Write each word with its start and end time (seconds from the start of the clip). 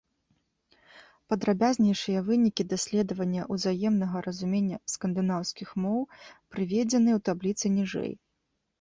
Падрабязнейшыя 1.33 2.23
вынікі 2.31 2.65
даследавання 2.73 3.45
ўзаемнага 3.57 4.17
разумення 4.31 4.77
скандынаўскіх 4.95 5.69
моў 5.87 5.99
прыведзеныя 6.51 7.15
ў 7.17 7.21
табліцы 7.31 7.65
ніжэй. 7.81 8.13